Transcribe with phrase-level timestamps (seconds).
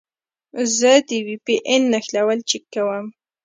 [0.77, 3.05] زه د وي پي این نښلون چک کوم.